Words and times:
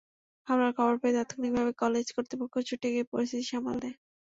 হামলার 0.47 0.73
খবর 0.77 0.95
পেয়ে 1.01 1.15
তাৎক্ষণিকভাবে 1.17 1.71
কলেজ 1.81 2.05
কর্তৃপক্ষ 2.15 2.55
ছুটে 2.69 2.87
গিয়ে 2.93 3.09
পরিস্থিতি 3.11 3.45
সামাল 3.51 3.75
দেয়। 3.83 3.95